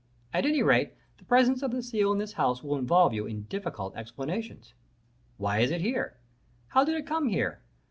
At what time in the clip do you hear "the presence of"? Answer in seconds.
1.19-1.69